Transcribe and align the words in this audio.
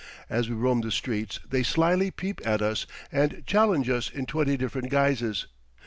As 0.31 0.49
we 0.49 0.55
roam 0.55 0.81
the 0.81 0.89
streets 0.89 1.39
they 1.47 1.61
slyly 1.61 2.09
peep 2.09 2.41
at 2.43 2.59
us 2.63 2.87
and 3.11 3.43
challenge 3.45 3.87
us 3.87 4.09
in 4.09 4.25
twenty 4.25 4.57
different 4.57 4.89
guises. 4.89 5.45